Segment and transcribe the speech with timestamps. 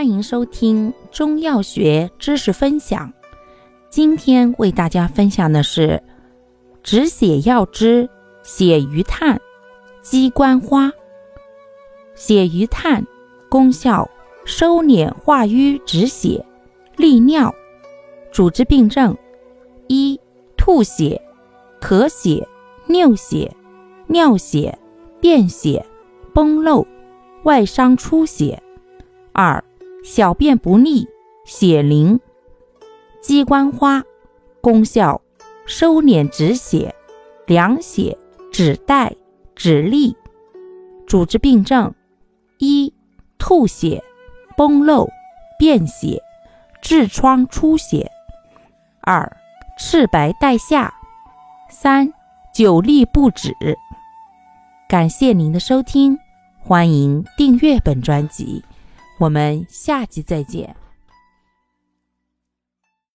[0.00, 3.12] 欢迎收听中药学知识分享。
[3.90, 6.02] 今天为大家分享的是
[6.82, 8.08] 止血药之
[8.42, 9.38] 血鱼炭、
[10.00, 10.90] 鸡冠花。
[12.14, 13.06] 血鱼炭
[13.50, 14.08] 功效
[14.46, 16.46] 收敛化瘀止血、
[16.96, 17.54] 利尿。
[18.32, 19.14] 主治病症：
[19.86, 20.18] 一、
[20.56, 21.20] 吐血、
[21.78, 22.48] 咳血、
[22.86, 23.54] 尿血、
[24.06, 24.78] 尿血、
[25.20, 25.84] 便血、
[26.32, 26.86] 崩漏、
[27.42, 28.58] 外伤出血；
[29.32, 29.62] 二、
[30.04, 31.08] 小便不利、
[31.44, 32.18] 血淋。
[33.20, 34.02] 鸡冠花
[34.60, 35.20] 功效
[35.66, 36.94] 收敛止血、
[37.46, 38.16] 凉血、
[38.50, 39.14] 止带、
[39.54, 40.14] 止痢。
[41.06, 41.94] 主治病症：
[42.58, 42.92] 一、
[43.38, 44.02] 吐血、
[44.56, 45.08] 崩漏、
[45.58, 46.22] 便血、
[46.82, 48.06] 痔疮出血；
[49.02, 49.36] 二、
[49.78, 50.88] 赤白带下；
[51.68, 52.12] 三、
[52.54, 53.54] 久痢不止。
[54.88, 56.18] 感谢您的收听，
[56.58, 58.64] 欢迎订阅本专辑。
[59.20, 60.74] 我们下集再见。